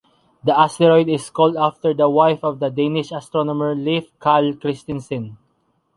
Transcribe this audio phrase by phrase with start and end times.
[0.43, 5.37] The asteroid is called after the wife of the Danish astronomer Leif Kahl Kristensen.